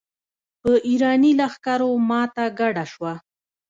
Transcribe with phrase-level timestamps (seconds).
[0.61, 3.13] په اېراني لښکرو ماته ګډه شوه.